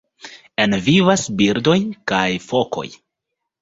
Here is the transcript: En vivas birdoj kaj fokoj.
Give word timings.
En 0.63 0.73
vivas 0.87 1.27
birdoj 1.43 1.79
kaj 2.15 2.27
fokoj. 2.51 2.91